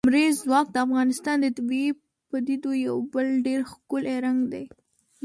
[0.05, 1.89] لمریز ځواک د افغانستان د طبیعي
[2.29, 4.63] پدیدو یو بل ډېر ښکلی رنګ دی.